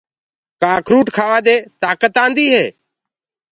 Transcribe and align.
ڪآ 0.61 0.71
اکروُٽ 0.79 1.07
ڪآوآ 1.17 1.39
دي 1.47 1.55
تآڪت 1.81 2.13
آندي 2.23 2.45
هي۔ 2.55 2.65